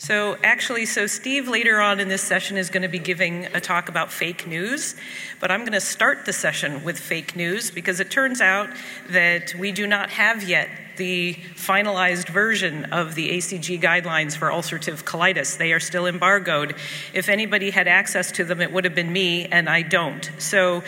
[0.00, 3.60] So, actually, so Steve later on in this session is going to be giving a
[3.60, 4.94] talk about fake news,
[5.40, 8.70] but I'm going to start the session with fake news because it turns out
[9.10, 15.04] that we do not have yet the finalized version of the ACG guidelines for ulcerative
[15.04, 15.56] colitis.
[15.56, 16.74] They are still embargoed.
[17.14, 20.30] If anybody had access to them, it would have been me, and I don't.
[20.38, 20.82] So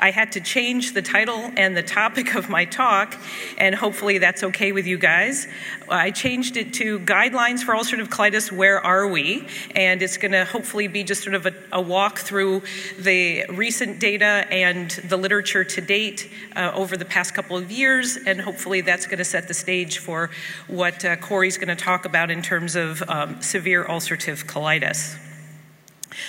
[0.00, 3.16] I had to change the title and the topic of my talk,
[3.58, 5.46] and hopefully that's okay with you guys.
[5.90, 9.46] I changed it to Guidelines for Ulcerative Colitis Where Are We?
[9.74, 12.62] And it's going to hopefully be just sort of a, a, walk through
[12.98, 18.16] the recent data and the literature to date uh, over the past couple of years,
[18.16, 20.30] and hopefully that's going to set the stage for
[20.68, 25.18] what uh, Corey's going to talk about in terms of um, severe ulcerative colitis.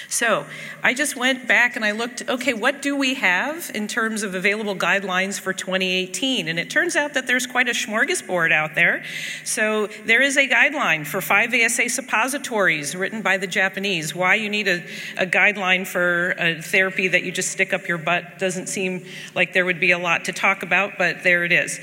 [0.08, 0.46] So
[0.84, 4.36] I just went back and I looked, okay, what do we have in terms of
[4.36, 6.48] available guidelines for 2018?
[6.48, 9.04] And it turns out that there's quite a smorgasbord out there.
[9.44, 14.16] So there is a guideline for 5-ASA suppositories written by the Japanese.
[14.16, 14.84] Why you need a,
[15.18, 19.06] a guideline for a therapy that you just stick up your butt doesn't seem
[19.36, 21.80] like there would be a lot to talk about, but there it is.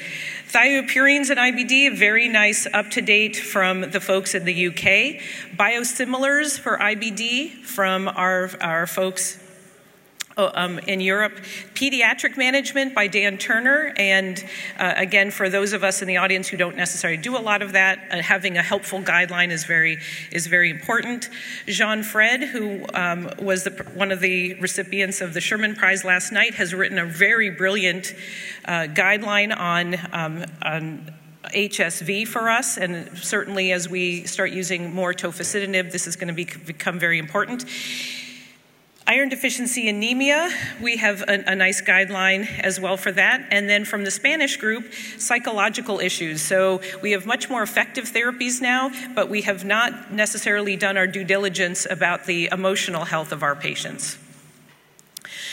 [0.48, 5.20] Thiopurines and IBD, very nice up to date from the folks in the UK.
[5.54, 9.38] Biosimilars for IBD from our, our folks
[10.39, 11.34] um, in Europe.
[11.75, 13.92] Pediatric Management by Dan Turner.
[13.97, 14.42] And
[14.78, 17.62] uh, again, for those of us in the audience who don't necessarily do a lot
[17.62, 19.98] of that, uh, having a helpful guideline is very,
[20.31, 21.28] is very important.
[21.66, 26.33] Jean Fred, who um, was the, one of the recipients of the Sherman Prize last
[26.33, 28.14] night, has written a very brilliant
[28.64, 35.14] uh, guideline on, um, on HSV for us, and certainly as we start using more
[35.14, 37.64] tofacitinib, this is going to be, become very important.
[39.11, 40.51] Iron deficiency anemia,
[40.83, 43.42] we have a, a, nice guideline as well for that.
[43.50, 46.42] And then from the Spanish group, psychological issues.
[46.42, 51.06] So we have much more effective therapies now, but we have not necessarily done our
[51.06, 54.19] due diligence about the emotional health of our patients.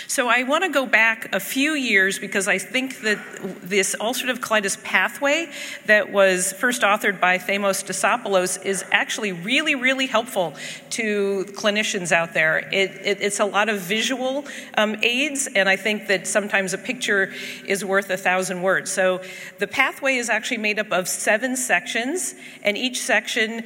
[0.07, 3.17] So I want to go back a few years because I think that
[3.63, 5.49] this ulcerative colitis pathway
[5.87, 10.53] that was first authored by Themos Dassopoulos is actually really, really helpful
[10.91, 12.59] to clinicians out there.
[12.71, 14.45] It, it, it's a lot of visual
[14.77, 17.33] um, aids, and I think that sometimes a picture
[17.65, 18.91] is worth a thousand words.
[18.91, 19.21] So
[19.57, 23.63] the pathway is actually made up of seven sections, and each section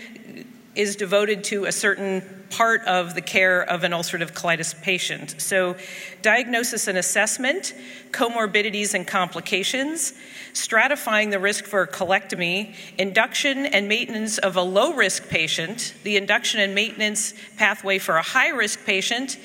[0.75, 5.35] is devoted to a certain part of the care of an ulcerative colitis patient.
[5.39, 5.75] So,
[6.21, 7.73] diagnosis and assessment,
[8.11, 10.13] comorbidities and complications,
[10.53, 16.59] stratifying the risk for colectomy, induction and maintenance of a low risk patient, the induction
[16.59, 19.37] and maintenance pathway for a high risk patient,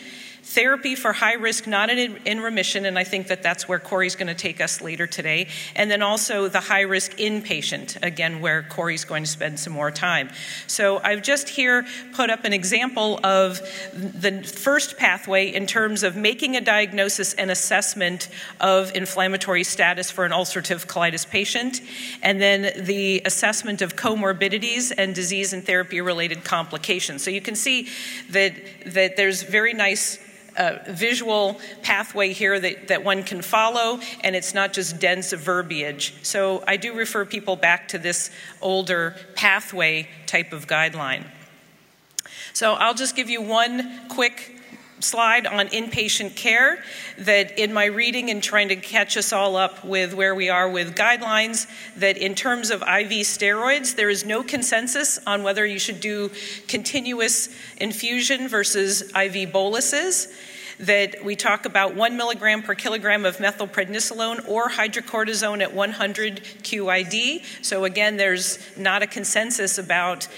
[0.44, 4.15] therapy for high risk, not in, in remission, and I think that that's where Corey's
[4.15, 8.62] going to take us later today, and then also the high risk inpatient, again, where
[8.62, 10.28] Corey's going to spend some more time.
[10.66, 13.60] So I've just here put up an example of
[13.94, 18.28] the first pathway in terms of making a diagnosis and assessment
[18.61, 21.81] of inflammatory status for an ulcerative colitis patient,
[22.22, 27.25] and then the assessment of comorbidities and disease and therapy related complications.
[27.25, 27.88] So you can see
[28.28, 28.55] that,
[28.87, 30.19] that there's very nice
[30.57, 36.15] a visual pathway here that, that one can follow, and it's not just dense verbiage.
[36.23, 41.25] So I do refer people back to this older pathway type of guideline.
[42.53, 44.61] So I'll just give you one quick
[45.00, 46.82] slide on inpatient care
[47.19, 50.69] that in my reading and trying to catch us all up with where we are
[50.69, 51.66] with guidelines
[51.97, 56.31] that in terms of IV steroids there is no consensus on whether you should do
[56.69, 60.28] continuous infusion versus IV boluses
[60.78, 67.44] that we talk about one milligram per kilogram of methylprednisolone or hydrocortisone at 100 QID.
[67.65, 70.28] So, again, there's not a consensus about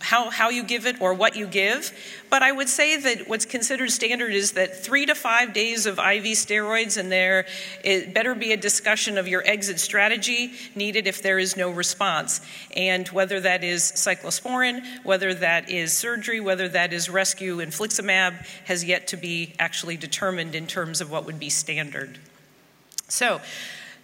[0.00, 1.92] how, how you give it or what you give.
[2.28, 5.98] But I would say that what's considered standard is that three to five days of
[5.98, 7.46] IV steroids, and there
[7.82, 12.40] it better be a discussion of your exit strategy needed if there is no response.
[12.76, 18.84] And whether that is cyclosporin, whether that is surgery, whether that is rescue infliximab, has
[18.84, 22.18] yet to be actually determined in terms of what would be standard.
[23.08, 23.40] So,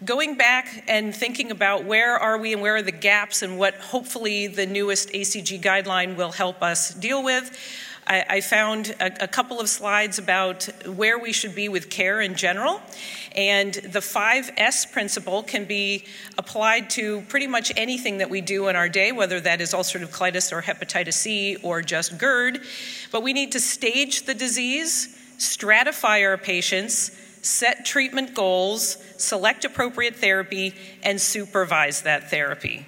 [0.04, 3.74] going back and thinking about where are we and where are the gaps and what
[3.76, 7.56] hopefully the newest ACG guideline will help us deal with.
[8.06, 12.20] I, I found a, a, couple of slides about where we should be with care
[12.20, 12.80] in general.
[13.34, 16.04] And the 5S principle can be
[16.38, 20.10] applied to pretty much anything that we do in our day, whether that is ulcerative
[20.10, 22.62] colitis or hepatitis C or just GERD.
[23.10, 27.10] But we need to stage the disease, stratify our patients,
[27.46, 32.84] set treatment goals, select appropriate therapy, and supervise that therapy.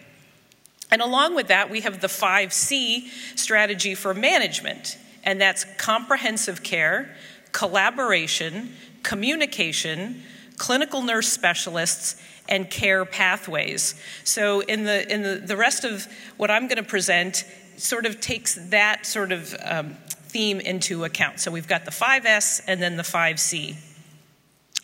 [0.90, 3.08] And along with that, we have the 5C
[3.38, 7.14] strategy for management, and that's comprehensive care,
[7.52, 8.72] collaboration,
[9.05, 10.22] communication,
[10.56, 13.94] clinical nurse specialists, and care pathways.
[14.25, 17.44] So, in the, in the, the rest of what I'm going to present,
[17.76, 21.38] sort of takes that sort of um, theme into account.
[21.38, 23.76] So, we've got the 5S and then the 5C.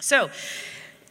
[0.04, 0.28] So,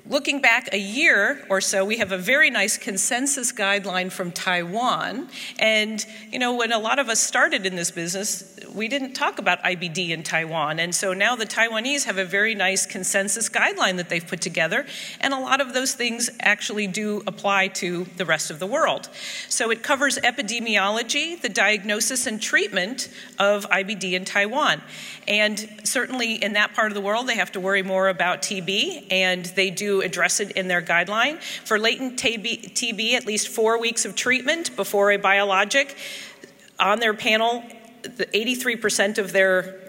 [0.10, 5.30] Looking back a year or so, we have a very nice consensus guideline from Taiwan.
[5.60, 9.40] And, you know, when a lot of us started in this business, we didn't talk
[9.40, 10.80] about IBD in Taiwan.
[10.80, 14.86] And so now the Taiwanese have a very nice consensus guideline that they've put together.
[15.22, 19.10] And a lot of those things actually do apply to the rest of the world.
[19.48, 23.08] So it covers epidemiology, the diagnosis and treatment
[23.40, 24.82] of IBD in Taiwan.
[25.30, 29.08] And certainly in that part of the world, they have to worry more about TB,
[29.10, 31.42] and they do address it in their guideline.
[31.66, 35.98] For latent TB, TB, at least four weeks of treatment before a biologic.
[36.80, 37.64] On their panel,
[38.02, 39.80] the 83% of their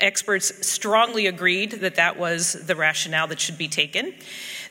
[0.00, 4.14] experts strongly agreed that that was the rationale that should be taken.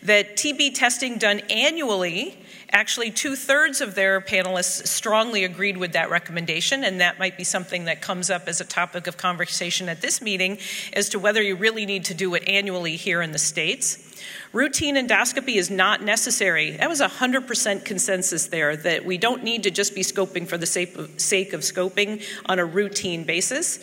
[0.03, 2.37] That TB testing done annually,
[2.71, 7.45] actually two thirds of their panelists strongly agreed with that recommendation, and that might be
[7.45, 10.57] something that comes up as a topic of conversation at this meeting
[10.91, 14.13] as to whether you really need to do it annually here in the States.
[14.51, 16.71] Routine endoscopy is not necessary.
[16.71, 20.65] That was 100% consensus there that we don't need to just be scoping for the
[20.65, 23.79] sake of, sake of scoping on a routine basis.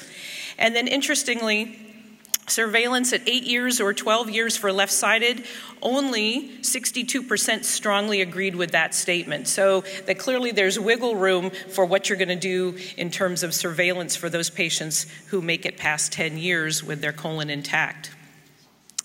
[0.58, 1.78] And then interestingly,
[2.50, 5.44] surveillance at 8 years or 12 years for left sided,
[5.82, 9.48] only 62% strongly agreed with that statement.
[9.48, 13.54] So that clearly there's wiggle room for what you're going to do in terms of
[13.54, 18.10] surveillance for those patients who make it past 10 years with their colon intact.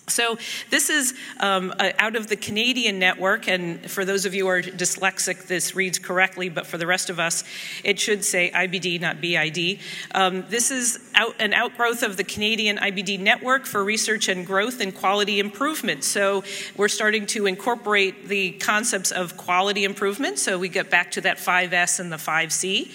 [0.08, 0.38] So,
[0.70, 4.62] this is um, out of the Canadian network, and for those of you who are
[4.62, 7.42] dyslexic, this reads correctly, but for the rest of us,
[7.82, 9.80] it should say IBD, not BID.
[10.14, 14.80] Um, this is out, an outgrowth of the Canadian IBD Network for Research and Growth
[14.80, 16.04] and Quality Improvement.
[16.04, 16.44] So,
[16.76, 20.38] we're starting to incorporate the concepts of quality improvement.
[20.38, 22.92] So, we get back to that 5S and the 5C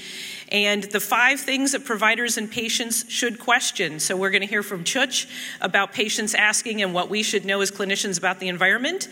[0.51, 4.00] and the five things that providers and patients should question.
[4.00, 5.30] So we're going to hear from Chuch
[5.62, 9.07] about patients asking and what we should know as clinicians about the environment.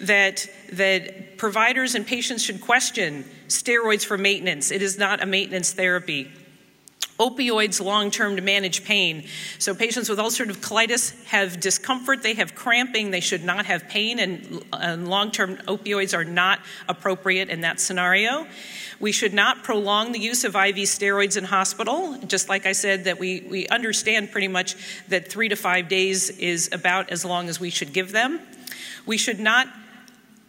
[0.00, 4.70] That that providers and patients should question steroids for maintenance.
[4.70, 6.30] It is not a maintenance therapy
[7.22, 9.24] opioids long term to manage pain.
[9.58, 14.18] So, patients with ulcerative colitis have discomfort, they have cramping, they should not have pain,
[14.18, 18.46] and, and long term opioids are not appropriate in that scenario.
[18.98, 22.18] We should not prolong the use of IV steroids in hospital.
[22.26, 24.76] Just like I said, that we, we understand pretty much
[25.08, 28.40] that three to five days is about as long as we should give them.
[29.06, 29.68] We should not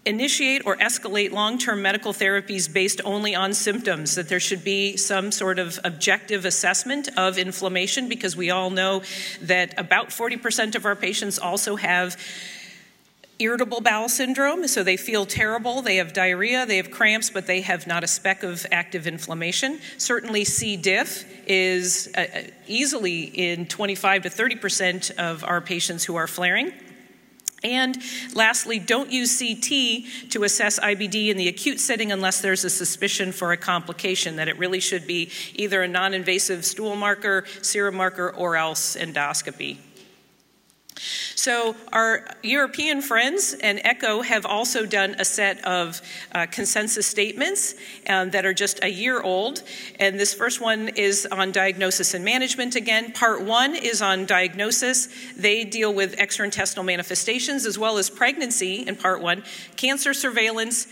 [0.06, 4.98] initiate or escalate long term medical therapies based only on symptoms, that there should be
[4.98, 9.02] some sort of objective assessment of inflammation because we all know
[9.42, 12.18] that about 40% of our patients also have
[13.40, 17.62] irritable bowel syndrome, so they feel terrible, they have diarrhea, they have cramps, but they
[17.62, 19.80] have not a speck of active inflammation.
[19.98, 20.78] Certainly, C.
[20.78, 26.28] diff is uh, uh easily in 25 to 30 percent of our patients who are
[26.28, 26.72] flaring.
[27.64, 27.98] And
[28.34, 33.32] lastly, don't use CT to assess IBD in the acute setting unless there's a suspicion
[33.32, 37.96] for a complication, that it really should be either a non invasive stool marker, serum
[37.96, 39.78] marker, or else endoscopy.
[41.36, 47.76] So, our European friends and ECCO have also done a set of uh, consensus statements
[48.08, 49.64] um, that are just a year old.
[50.00, 53.12] And this first one is on diagnosis and management again.
[53.14, 55.10] Part one is on diagnosis.
[55.36, 59.44] They deal with extraintestinal manifestations as well as pregnancy in part one,
[59.76, 60.88] cancer surveillance,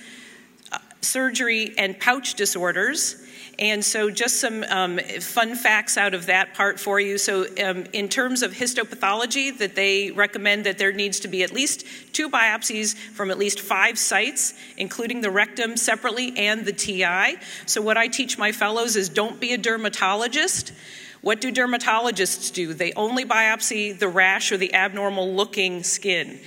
[0.72, 3.21] uh, surgery, and pouch disorders.
[3.62, 7.20] And so, just some um, fun facts out of that part for you.
[7.20, 11.54] So, um, in terms of histopathology, that they recommend that there needs to be at
[11.54, 17.38] least two biopsies from at least five sites, including the rectum separately and the TI.
[17.68, 20.74] So, what I teach my fellows is don't be a dermatologist.
[21.22, 22.74] What do dermatologists do?
[22.74, 26.40] They only biopsy the rash or the abnormal looking skin.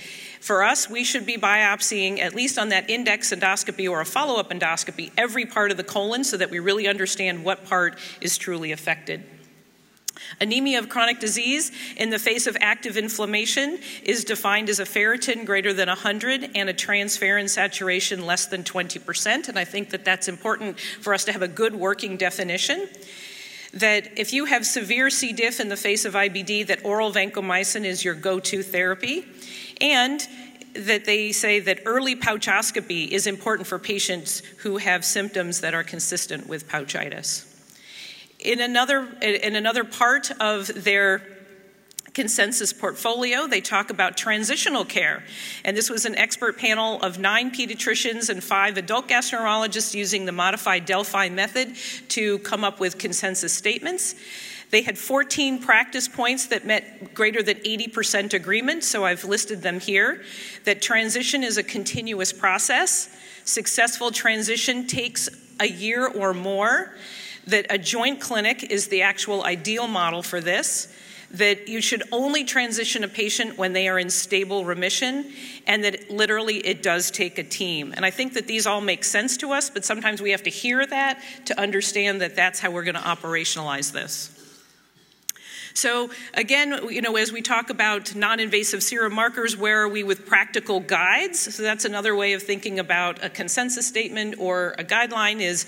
[0.45, 4.39] For us, we should be biopsying, at least on that index endoscopy or a follow
[4.39, 8.37] up endoscopy, every part of the colon so that we really understand what part is
[8.37, 9.23] truly affected.
[10.39, 15.47] Anemia of chronic disease in the face of active inflammation is defined as a ferritin
[15.47, 19.49] greater than 100 and a transferrin saturation less than 20%.
[19.49, 22.87] And I think that that's important for us to have a good working definition.
[23.73, 25.33] That if you have severe C.
[25.33, 29.25] diff in the face of IBD, that oral vancomycin is your go to therapy.
[29.81, 30.25] And
[30.73, 35.83] that they say that early pouchoscopy is important for patients who have symptoms that are
[35.83, 37.51] consistent with pouchitis.
[38.39, 41.35] In another, in another part of their
[42.15, 43.45] consensus portfolio.
[43.45, 45.23] They talk about transitional care.
[45.63, 50.31] And this was an expert panel of nine pediatricians and five adult gastroenterologists using the
[50.31, 51.75] modified Delphi method
[52.09, 54.15] to come up with consensus statements.
[54.71, 59.79] They had 14 practice points that met greater than 80% agreement, so I've listed them
[59.79, 60.23] here.
[60.65, 63.15] That transition is a continuous process.
[63.45, 65.29] Successful transition takes
[65.59, 66.95] a year or more.
[67.47, 70.93] That a joint clinic is the actual ideal model for this
[71.31, 75.31] that you should only transition a patient when they are in stable remission,
[75.67, 77.93] and that literally it does take a team.
[77.95, 80.49] And I think that these all make sense to us, but sometimes we have to
[80.49, 84.34] hear that to understand that that's how we're going to operationalize this.
[85.75, 90.25] So again, you know, as we talk about non-invasive serum markers, where are we with
[90.25, 91.53] practical guides?
[91.53, 95.65] So that's another way of thinking about a consensus statement or a guideline is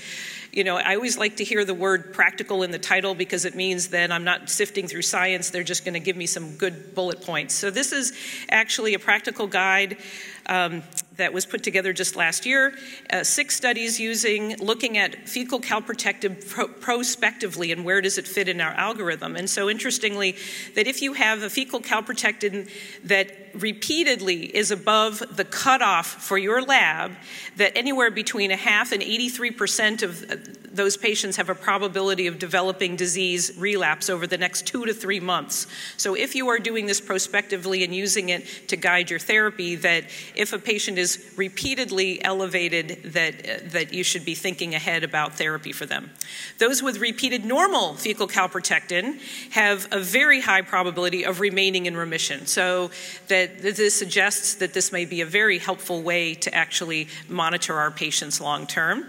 [0.53, 3.53] you know, I always like to hear the word practical in the title because it
[3.53, 5.51] means that I'm not sifting through science.
[5.51, 7.53] They're just going to give me some good bullet points.
[7.53, 8.11] So, this is
[8.49, 9.97] actually a practical guide
[10.47, 10.81] um,
[11.17, 12.73] that was put together just last year.
[13.09, 18.47] Uh, six studies using looking at fecal calprotectin pro- prospectively and where does it fit
[18.47, 19.35] in our algorithm.
[19.35, 20.35] And so, interestingly,
[20.75, 22.69] that if you have a fecal calprotectin
[23.03, 27.11] that repeatedly is above the cutoff for your lab,
[27.57, 30.35] that anywhere between a half and 83% of uh,
[30.77, 35.19] those patients have a probability of developing disease relapse over the next two to three
[35.19, 35.67] months.
[35.97, 40.05] So, if you are doing this prospectively and using it to guide your therapy, that
[40.35, 45.71] if a patient is repeatedly elevated, that, that you should be thinking ahead about therapy
[45.71, 46.11] for them.
[46.59, 49.19] Those with repeated normal fecal calprotectin
[49.51, 52.45] have a very high probability of remaining in remission.
[52.45, 52.91] So
[53.27, 57.91] that this suggests that this may be a very helpful way to actually monitor our
[57.91, 59.07] patients long term.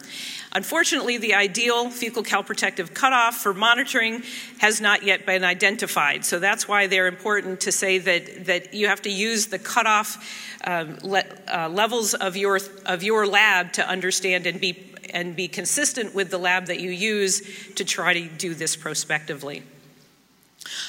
[0.52, 4.22] Unfortunately, the ideal fecal calprotectin cutoff for monitoring
[4.58, 6.24] has not yet been identified.
[6.24, 10.56] So that's why they're important to say that, that you have to use the cutoff
[10.64, 15.48] um, le- uh, levels of your, of your lab to understand and be, and be
[15.48, 17.42] consistent with the lab that you use
[17.74, 19.62] to try to do this prospectively.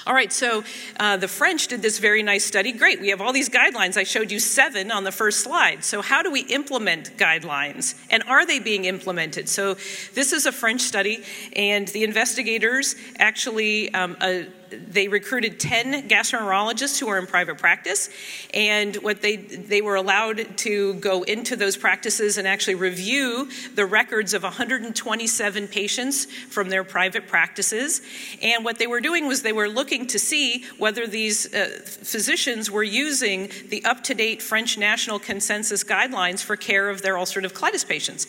[0.05, 0.63] All right, so
[0.99, 2.71] uh, the French did this very nice study.
[2.71, 3.97] Great, we have all these guidelines.
[3.97, 5.83] I showed you seven on the first slide.
[5.83, 7.95] So, how do we implement guidelines?
[8.09, 9.49] And are they being implemented?
[9.49, 9.75] So,
[10.13, 11.23] this is a French study,
[11.55, 18.09] and the investigators actually um, uh, they recruited 10 gastroenterologists who were in private practice
[18.53, 23.85] and what they they were allowed to go into those practices and actually review the
[23.85, 28.01] records of 127 patients from their private practices.
[28.41, 32.69] And what they were doing was they were looking to see whether these uh, physicians
[32.69, 38.27] were using the up-to-date French national consensus guidelines for care of their ulcerative colitis patients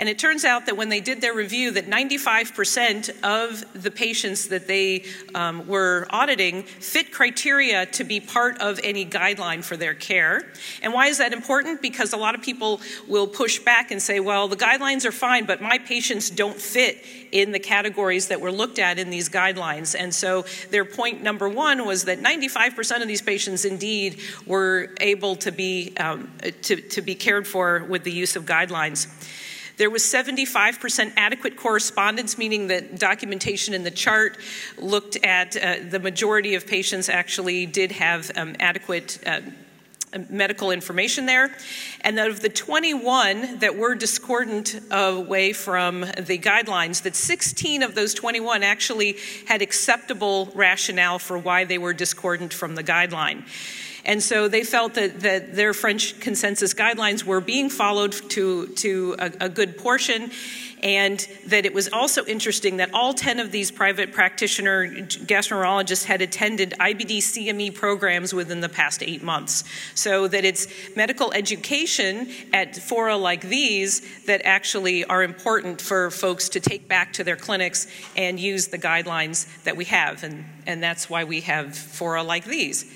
[0.00, 4.48] and it turns out that when they did their review, that 95% of the patients
[4.48, 5.04] that they
[5.34, 10.52] um, were auditing fit criteria to be part of any guideline for their care.
[10.80, 11.82] And why is that important?
[11.82, 15.44] Because a lot of people will push back and say, well, the guidelines are fine,
[15.44, 19.94] but my patients don't fit in the categories that were looked at in these guidelines.
[19.98, 25.36] And so their point number one was that 95% of these patients indeed were able
[25.36, 29.06] to be, um, to, to be cared for with the use of guidelines.
[29.80, 34.36] There was 75% adequate correspondence, meaning that documentation in the chart
[34.76, 39.18] looked at uh, the majority of patients actually did have um, adequate.
[39.24, 39.40] Uh,
[40.28, 41.56] medical information there.
[42.00, 48.12] And of the 21 that were discordant away from the guidelines, that 16 of those
[48.12, 53.44] 21 actually had acceptable rationale for why they were discordant from the guideline.
[54.04, 59.16] And so they felt that, that their French consensus guidelines were being followed to, to
[59.18, 60.30] a, a good portion
[60.82, 66.22] and that it was also interesting that all 10 of these private practitioner gastroenterologists had
[66.22, 69.64] attended IBD CME programs within the past eight months.
[69.94, 70.66] So that it's
[70.96, 77.12] medical education at fora like these that actually are important for folks to take back
[77.14, 80.24] to their clinics and use the guidelines that we have.
[80.24, 82.90] And, and that's why we have fora like these.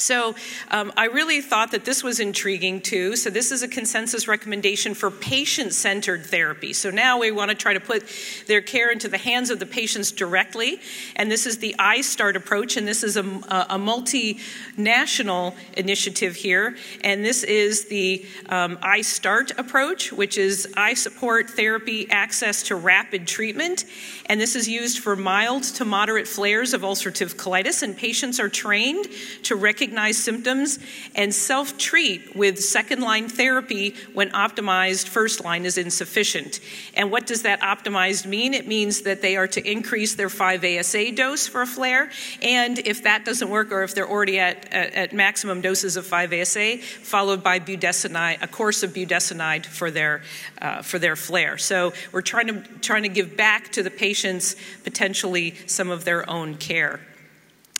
[0.00, 0.36] So
[0.70, 3.16] um, I really thought that this was intriguing too.
[3.16, 6.72] So this is a consensus recommendation for patient-centered therapy.
[6.72, 8.04] So now we want to try to put
[8.46, 10.80] their care into the hands of the patients directly.
[11.16, 16.76] And this is the iStart approach, and this is a, a multinational initiative here.
[17.02, 23.26] And this is the um, iStart approach, which is I support therapy access to rapid
[23.26, 23.84] treatment.
[24.26, 28.48] And this is used for mild to moderate flares of ulcerative colitis, and patients are
[28.48, 29.08] trained
[29.42, 30.78] to recognize recognize symptoms
[31.14, 36.60] and self treat with second line therapy when optimized first line is insufficient.
[36.92, 38.52] And what does that optimized mean?
[38.52, 42.10] It means that they are to increase their 5 ASA dose for a flare,
[42.42, 46.06] and if that doesn't work, or if they're already at, at, at maximum doses of
[46.06, 50.20] 5 ASA, followed by budesonide, a course of budesonide for their,
[50.60, 51.56] uh, for their flare.
[51.56, 54.54] So we're trying to, trying to give back to the patients
[54.84, 57.00] potentially some of their own care.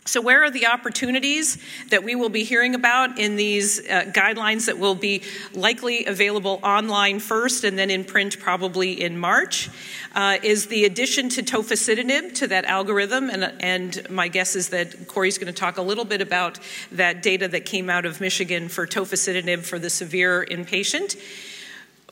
[0.09, 4.65] So, where are the opportunities that we will be hearing about in these uh, guidelines
[4.65, 5.21] that will be
[5.53, 9.69] likely available online first and then in print probably in March?
[10.15, 15.07] Uh, is the addition to tofacitinib to that algorithm, and, and my guess is that
[15.07, 16.57] Corey's going to talk a little bit about
[16.91, 21.17] that data that came out of Michigan for tofacitinib for the severe inpatient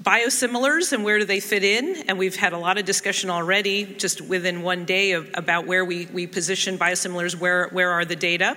[0.03, 3.83] biosimilars and where do they fit in and we've had a lot of discussion already
[3.95, 8.15] just within one day of, about where we, we position biosimilars where, where are the
[8.15, 8.55] data.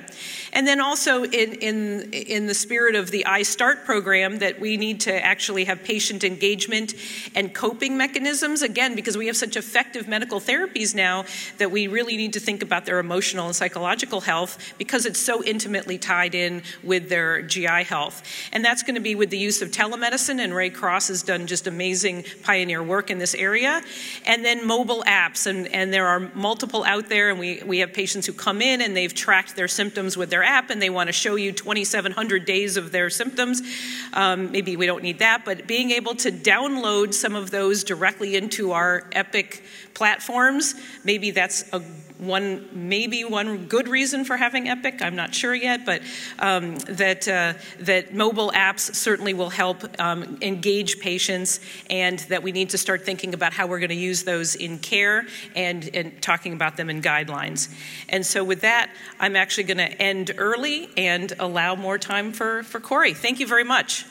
[0.53, 5.01] And then also in, in, in the spirit of the iStart program that we need
[5.01, 6.95] to actually have patient engagement
[7.35, 11.25] and coping mechanisms again because we have such effective medical therapies now
[11.57, 15.43] that we really need to think about their emotional and psychological health because it's so
[15.45, 18.23] intimately tied in with their GI health.
[18.53, 21.47] And that's going to be with the use of telemedicine and Ray Cross is done
[21.47, 23.81] just amazing pioneer work in this area.
[24.27, 27.93] And then mobile apps, and, and there are multiple out there, and we, we have
[27.93, 31.07] patients who come in and they've tracked their symptoms with their app and they want
[31.07, 33.63] to show you 2,700 days of their symptoms.
[34.13, 38.35] Um, maybe we don't need that, but being able to download some of those directly
[38.35, 39.63] into our Epic
[39.95, 41.81] platforms, maybe that's a
[42.21, 45.01] one maybe one good reason for having Epic.
[45.01, 46.03] I'm not sure yet, but
[46.39, 51.61] um, that uh, that mobile apps certainly will help um, engage patients,
[51.91, 54.79] and that we need to start thinking about how we're going to use those in
[54.79, 57.69] care and, and talking about them in guidelines.
[58.09, 62.63] And so, with that, I'm actually going to end early and allow more time for
[62.63, 63.13] for Corey.
[63.13, 64.07] Thank you very much.